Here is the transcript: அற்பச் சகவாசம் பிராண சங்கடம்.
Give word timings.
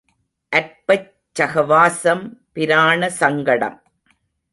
அற்பச் 0.51 1.11
சகவாசம் 1.35 2.23
பிராண 2.53 3.09
சங்கடம். 3.09 3.77